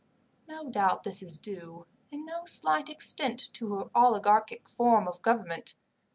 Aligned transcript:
No 0.47 0.67
doubt 0.67 1.03
this 1.03 1.21
is 1.21 1.37
due, 1.37 1.85
in 2.09 2.25
no 2.25 2.43
slight 2.45 2.89
extent, 2.89 3.51
to 3.53 3.75
her 3.75 3.91
oligarchic 3.93 4.67
form 4.67 5.07
of 5.07 5.21
government. 5.21 5.75